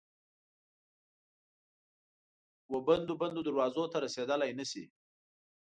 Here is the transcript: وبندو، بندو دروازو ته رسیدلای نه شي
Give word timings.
وبندو، 2.73 3.13
بندو 3.21 3.41
دروازو 3.47 3.83
ته 3.91 3.97
رسیدلای 4.05 4.51
نه 4.59 4.65
شي 4.71 4.83